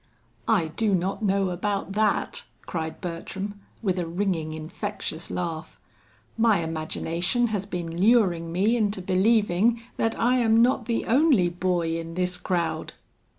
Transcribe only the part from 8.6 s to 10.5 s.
into believing that I